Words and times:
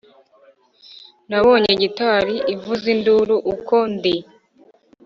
nabonye 1.29 1.71
gitari 1.81 2.35
ivuza 2.53 2.85
induru 2.95 3.35
uko 3.53 3.75
ndi 3.93 4.15